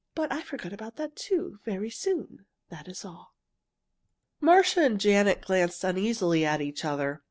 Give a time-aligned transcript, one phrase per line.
[0.15, 2.47] But I forgot that, too, very soon.
[2.69, 3.35] That is all."
[4.39, 7.19] Marcia and Janet glanced uneasily at each other.